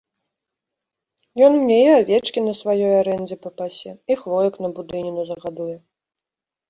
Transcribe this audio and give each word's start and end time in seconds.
Ён 1.47 1.51
мне 1.57 1.75
і 1.81 1.91
авечкі 1.97 2.39
на 2.47 2.53
сваёй 2.61 2.93
арэндзе 3.03 3.35
папасе, 3.47 3.91
і 4.15 4.21
хвоек 4.23 4.53
на 4.67 4.75
будыніну 4.79 5.21
загадуе. 5.33 5.77